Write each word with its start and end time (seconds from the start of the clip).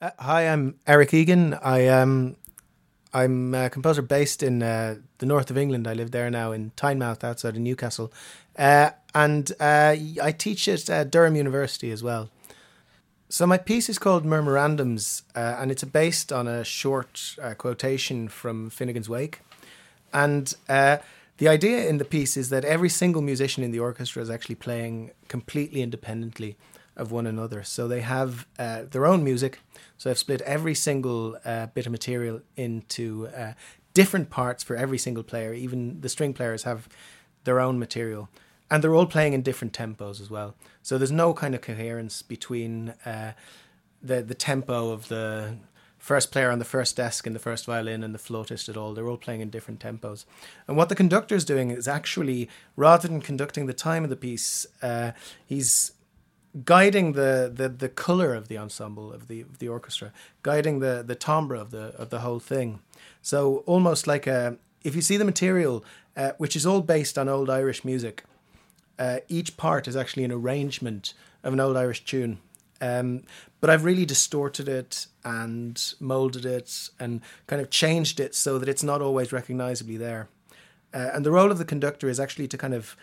Uh, 0.00 0.10
hi, 0.20 0.48
I'm 0.48 0.76
Eric 0.86 1.12
Egan. 1.12 1.54
I 1.54 1.80
am. 1.80 2.36
I'm 3.12 3.52
a 3.52 3.68
composer 3.68 4.00
based 4.00 4.44
in 4.44 4.62
uh, 4.62 4.98
the 5.18 5.26
north 5.26 5.50
of 5.50 5.58
England. 5.58 5.88
I 5.88 5.94
live 5.94 6.12
there 6.12 6.30
now 6.30 6.52
in 6.52 6.70
Tynemouth, 6.76 7.24
outside 7.24 7.56
of 7.56 7.60
Newcastle, 7.60 8.12
uh, 8.56 8.90
and 9.12 9.50
uh, 9.58 9.96
I 10.22 10.32
teach 10.38 10.68
at 10.68 10.88
uh, 10.88 11.02
Durham 11.02 11.34
University 11.34 11.90
as 11.90 12.04
well. 12.04 12.30
So 13.28 13.44
my 13.44 13.58
piece 13.58 13.88
is 13.88 13.98
called 13.98 14.24
Murmurandums, 14.24 15.22
uh, 15.34 15.56
and 15.58 15.72
it's 15.72 15.82
based 15.82 16.32
on 16.32 16.46
a 16.46 16.62
short 16.62 17.34
quotation 17.58 18.28
from 18.28 18.70
Finnegans 18.70 19.08
Wake, 19.08 19.40
and 20.12 20.54
the 20.68 21.48
idea 21.48 21.88
in 21.88 21.98
the 21.98 22.04
piece 22.04 22.36
is 22.36 22.50
that 22.50 22.64
every 22.64 22.88
single 22.88 23.20
musician 23.20 23.64
in 23.64 23.72
the 23.72 23.80
orchestra 23.80 24.22
is 24.22 24.30
actually 24.30 24.54
playing 24.54 25.10
completely 25.26 25.82
independently 25.82 26.56
of 26.98 27.12
one 27.12 27.26
another. 27.26 27.62
So 27.62 27.88
they 27.88 28.00
have 28.00 28.46
uh, 28.58 28.82
their 28.90 29.06
own 29.06 29.24
music. 29.24 29.60
So 29.96 30.10
I've 30.10 30.18
split 30.18 30.40
every 30.42 30.74
single 30.74 31.38
uh, 31.44 31.66
bit 31.66 31.86
of 31.86 31.92
material 31.92 32.40
into 32.56 33.28
uh, 33.28 33.52
different 33.94 34.30
parts 34.30 34.62
for 34.62 34.76
every 34.76 34.98
single 34.98 35.22
player. 35.22 35.54
Even 35.54 36.00
the 36.00 36.08
string 36.08 36.34
players 36.34 36.64
have 36.64 36.88
their 37.44 37.60
own 37.60 37.78
material. 37.78 38.28
And 38.70 38.84
they're 38.84 38.94
all 38.94 39.06
playing 39.06 39.32
in 39.32 39.42
different 39.42 39.72
tempos 39.72 40.20
as 40.20 40.30
well. 40.30 40.54
So 40.82 40.98
there's 40.98 41.12
no 41.12 41.32
kind 41.32 41.54
of 41.54 41.62
coherence 41.62 42.20
between 42.22 42.94
uh, 43.06 43.32
the 44.02 44.22
the 44.22 44.34
tempo 44.34 44.90
of 44.90 45.08
the 45.08 45.56
first 45.98 46.30
player 46.30 46.50
on 46.50 46.58
the 46.58 46.64
first 46.64 46.96
desk 46.96 47.26
and 47.26 47.34
the 47.34 47.40
first 47.40 47.66
violin 47.66 48.04
and 48.04 48.14
the 48.14 48.18
flautist 48.18 48.68
at 48.68 48.76
all. 48.76 48.94
They're 48.94 49.08
all 49.08 49.16
playing 49.16 49.40
in 49.40 49.50
different 49.50 49.80
tempos. 49.80 50.24
And 50.66 50.76
what 50.76 50.88
the 50.88 50.94
conductor 50.94 51.34
is 51.34 51.44
doing 51.44 51.70
is 51.70 51.88
actually, 51.88 52.48
rather 52.76 53.08
than 53.08 53.20
conducting 53.20 53.66
the 53.66 53.74
time 53.74 54.04
of 54.04 54.10
the 54.10 54.16
piece, 54.16 54.66
uh, 54.80 55.12
he's 55.44 55.92
guiding 56.64 57.12
the, 57.12 57.50
the, 57.54 57.68
the 57.68 57.88
color 57.88 58.34
of 58.34 58.48
the 58.48 58.58
ensemble 58.58 59.12
of 59.12 59.28
the 59.28 59.42
of 59.42 59.58
the 59.58 59.68
orchestra, 59.68 60.12
guiding 60.42 60.80
the 60.80 61.04
the 61.06 61.14
timbre 61.14 61.54
of 61.54 61.70
the 61.70 61.94
of 61.96 62.10
the 62.10 62.20
whole 62.20 62.40
thing. 62.40 62.80
So 63.22 63.58
almost 63.66 64.06
like 64.06 64.26
a 64.26 64.56
if 64.82 64.94
you 64.94 65.02
see 65.02 65.16
the 65.16 65.24
material, 65.24 65.84
uh, 66.16 66.32
which 66.38 66.56
is 66.56 66.66
all 66.66 66.80
based 66.80 67.18
on 67.18 67.28
old 67.28 67.50
Irish 67.50 67.84
music, 67.84 68.24
uh, 68.98 69.18
each 69.28 69.56
part 69.56 69.88
is 69.88 69.96
actually 69.96 70.24
an 70.24 70.32
arrangement 70.32 71.14
of 71.42 71.52
an 71.52 71.60
old 71.60 71.76
Irish 71.76 72.04
tune. 72.04 72.38
Um, 72.80 73.24
but 73.60 73.70
I've 73.70 73.84
really 73.84 74.06
distorted 74.06 74.68
it 74.68 75.06
and 75.24 75.94
molded 75.98 76.46
it 76.46 76.90
and 77.00 77.20
kind 77.48 77.60
of 77.60 77.70
changed 77.70 78.20
it 78.20 78.34
so 78.34 78.58
that 78.58 78.68
it's 78.68 78.84
not 78.84 79.02
always 79.02 79.32
recognizably 79.32 79.96
there. 79.96 80.28
Uh, 80.94 81.10
and 81.12 81.26
the 81.26 81.32
role 81.32 81.50
of 81.50 81.58
the 81.58 81.64
conductor 81.64 82.08
is 82.08 82.20
actually 82.20 82.48
to 82.48 82.56
kind 82.56 82.72
of, 82.72 82.96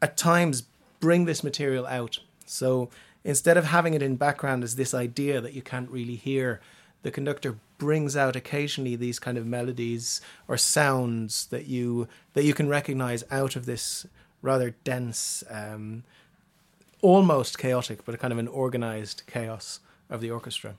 at 0.00 0.16
times, 0.16 0.62
bring 0.98 1.26
this 1.26 1.44
material 1.44 1.86
out 1.86 2.20
so 2.46 2.88
instead 3.24 3.56
of 3.56 3.64
having 3.64 3.94
it 3.94 4.02
in 4.02 4.16
background 4.16 4.64
as 4.64 4.76
this 4.76 4.94
idea 4.94 5.40
that 5.40 5.52
you 5.52 5.62
can't 5.62 5.90
really 5.90 6.16
hear, 6.16 6.60
the 7.02 7.10
conductor 7.10 7.56
brings 7.78 8.16
out 8.16 8.34
occasionally 8.34 8.96
these 8.96 9.18
kind 9.18 9.36
of 9.36 9.46
melodies 9.46 10.20
or 10.48 10.56
sounds 10.56 11.46
that 11.46 11.66
you 11.66 12.08
that 12.32 12.44
you 12.44 12.54
can 12.54 12.68
recognize 12.68 13.22
out 13.30 13.56
of 13.56 13.66
this 13.66 14.06
rather 14.42 14.74
dense, 14.84 15.44
um, 15.50 16.04
almost 17.02 17.58
chaotic, 17.58 18.04
but 18.04 18.18
kind 18.18 18.32
of 18.32 18.38
an 18.38 18.48
organized 18.48 19.22
chaos 19.26 19.80
of 20.08 20.20
the 20.20 20.30
orchestra. 20.30 20.74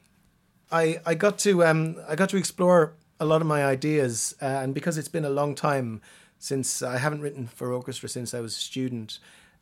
I 0.71 0.99
I 1.05 1.13
got 1.15 1.37
to 1.39 1.63
um, 1.65 1.97
I 2.07 2.15
got 2.15 2.29
to 2.29 2.37
explore 2.37 2.93
a 3.19 3.25
lot 3.25 3.41
of 3.41 3.47
my 3.47 3.65
ideas, 3.65 4.35
uh, 4.41 4.45
and 4.45 4.73
because 4.73 4.97
it's 4.97 5.07
been 5.07 5.25
a 5.25 5.29
long 5.29 5.55
time 5.55 6.01
since 6.39 6.81
I 6.81 6.97
haven't 6.97 7.21
written 7.21 7.47
for 7.47 7.73
orchestra 7.73 8.09
since 8.09 8.33
I 8.33 8.41
was 8.41 8.55
a 8.55 8.59
student. 8.59 9.19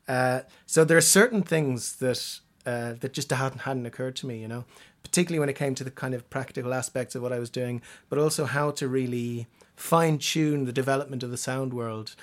Uh, 0.07 0.41
so 0.65 0.83
there 0.83 0.97
are 0.97 1.01
certain 1.01 1.41
things 1.41 1.95
that 1.97 2.39
uh, 2.65 2.93
that 2.99 3.13
just 3.13 3.29
hadn't 3.29 3.59
hadn't 3.59 3.85
occurred 3.85 4.15
to 4.17 4.27
me, 4.27 4.39
you 4.39 4.47
know, 4.47 4.65
particularly 5.03 5.39
when 5.39 5.49
it 5.49 5.55
came 5.55 5.75
to 5.75 5.83
the 5.83 5.91
kind 5.91 6.13
of 6.13 6.29
practical 6.29 6.73
aspects 6.73 7.15
of 7.15 7.21
what 7.21 7.31
I 7.31 7.39
was 7.39 7.49
doing, 7.49 7.81
but 8.09 8.19
also 8.19 8.45
how 8.45 8.71
to 8.71 8.87
really 8.87 9.47
fine 9.75 10.17
tune 10.17 10.65
the 10.65 10.73
development 10.73 11.23
of 11.23 11.31
the 11.31 11.37
sound 11.37 11.73
world. 11.73 12.15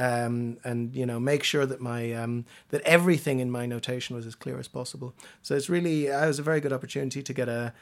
Um, 0.00 0.58
and 0.62 0.94
you 0.94 1.04
know 1.04 1.18
make 1.18 1.42
sure 1.42 1.66
that 1.66 1.80
my 1.80 2.12
um, 2.12 2.44
that 2.68 2.82
everything 2.82 3.40
in 3.40 3.50
my 3.50 3.66
notation 3.66 4.14
was 4.14 4.26
as 4.26 4.36
clear 4.36 4.56
as 4.56 4.68
possible. 4.68 5.12
So 5.42 5.56
it's 5.56 5.68
really 5.68 6.06
it 6.06 6.26
was 6.26 6.38
a 6.38 6.44
very 6.44 6.60
good 6.60 6.72
opportunity 6.72 7.20
to 7.20 7.32
get 7.32 7.48
a 7.48 7.72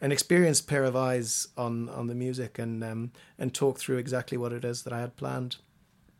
an 0.00 0.12
experienced 0.12 0.68
pair 0.68 0.84
of 0.84 0.94
eyes 0.94 1.48
on 1.56 1.88
on 1.88 2.06
the 2.06 2.14
music 2.14 2.60
and 2.60 2.84
um, 2.84 3.10
and 3.40 3.52
talk 3.52 3.80
through 3.80 3.96
exactly 3.96 4.38
what 4.38 4.52
it 4.52 4.64
is 4.64 4.82
that 4.82 4.92
I 4.92 5.00
had 5.00 5.16
planned 5.16 5.56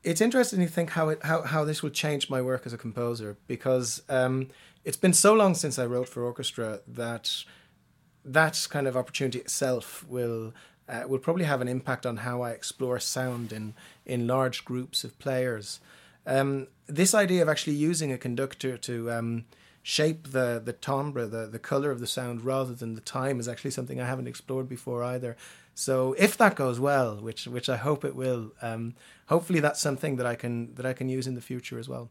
it's 0.04 0.20
interesting 0.20 0.60
to 0.60 0.66
think 0.66 0.90
how 0.90 1.08
it 1.08 1.20
how, 1.22 1.42
how 1.42 1.64
this 1.64 1.82
will 1.82 1.90
change 1.90 2.30
my 2.30 2.40
work 2.40 2.62
as 2.66 2.72
a 2.72 2.78
composer 2.78 3.36
because 3.46 4.02
um, 4.08 4.48
it's 4.84 4.96
been 4.96 5.14
so 5.14 5.32
long 5.32 5.54
since 5.54 5.78
I 5.78 5.86
wrote 5.86 6.08
for 6.08 6.22
orchestra 6.22 6.80
that 6.86 7.44
that 8.24 8.66
kind 8.70 8.86
of 8.86 8.96
opportunity 8.96 9.38
itself 9.38 10.04
will 10.08 10.52
uh, 10.88 11.04
will 11.08 11.18
probably 11.18 11.44
have 11.44 11.62
an 11.62 11.68
impact 11.68 12.04
on 12.04 12.18
how 12.18 12.42
I 12.42 12.50
explore 12.50 13.00
sound 13.00 13.52
in 13.52 13.74
in 14.04 14.26
large 14.26 14.64
groups 14.64 15.04
of 15.04 15.18
players. 15.18 15.80
Um, 16.26 16.68
this 16.86 17.14
idea 17.14 17.42
of 17.42 17.48
actually 17.48 17.76
using 17.76 18.12
a 18.12 18.18
conductor 18.18 18.76
to 18.78 19.10
um, 19.10 19.44
shape 19.84 20.32
the 20.32 20.60
the 20.64 20.72
timbre, 20.72 21.26
the 21.26 21.46
the 21.46 21.58
color 21.60 21.92
of 21.92 22.00
the 22.00 22.06
sound, 22.06 22.42
rather 22.42 22.74
than 22.74 22.94
the 22.94 23.00
time, 23.02 23.38
is 23.38 23.46
actually 23.46 23.70
something 23.70 24.00
I 24.00 24.06
haven't 24.06 24.26
explored 24.26 24.68
before 24.68 25.04
either. 25.04 25.36
So 25.74 26.14
if 26.18 26.36
that 26.38 26.56
goes 26.56 26.80
well, 26.80 27.20
which 27.20 27.46
which 27.46 27.68
I 27.68 27.76
hope 27.76 28.04
it 28.04 28.16
will, 28.16 28.52
um, 28.62 28.94
hopefully 29.28 29.60
that's 29.60 29.80
something 29.80 30.16
that 30.16 30.26
I 30.26 30.34
can 30.34 30.74
that 30.74 30.86
I 30.86 30.94
can 30.94 31.08
use 31.08 31.26
in 31.26 31.34
the 31.34 31.40
future 31.40 31.78
as 31.78 31.88
well. 31.88 32.10